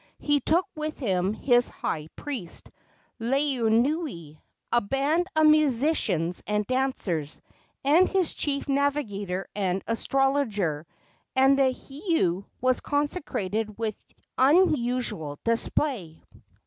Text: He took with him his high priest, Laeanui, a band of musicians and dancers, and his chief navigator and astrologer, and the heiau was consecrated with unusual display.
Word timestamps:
He 0.17 0.39
took 0.39 0.65
with 0.75 0.97
him 0.97 1.31
his 1.33 1.69
high 1.69 2.07
priest, 2.15 2.71
Laeanui, 3.19 4.39
a 4.71 4.81
band 4.81 5.27
of 5.35 5.45
musicians 5.45 6.41
and 6.47 6.65
dancers, 6.65 7.39
and 7.83 8.09
his 8.09 8.33
chief 8.33 8.67
navigator 8.67 9.47
and 9.55 9.83
astrologer, 9.85 10.87
and 11.35 11.55
the 11.55 11.71
heiau 11.71 12.45
was 12.61 12.79
consecrated 12.79 13.77
with 13.77 14.03
unusual 14.39 15.37
display. 15.43 16.23